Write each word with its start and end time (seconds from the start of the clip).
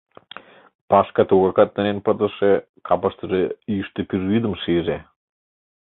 Пашка 0.89 1.21
тугакат 1.29 1.69
нӧрен 1.75 1.99
пытыше 2.05 2.51
капыштыже 2.87 3.41
йӱштӧ 3.73 4.01
пӱжвӱдым 4.09 4.53
шиже. 4.61 4.97